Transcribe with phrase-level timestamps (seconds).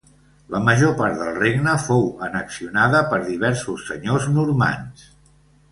[0.53, 5.11] La major part del regne fou annexionada per diversos senyors normands.